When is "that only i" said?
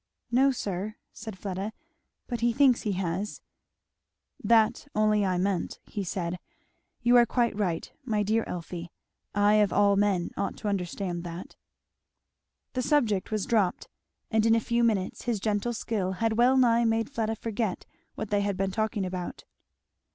4.43-5.37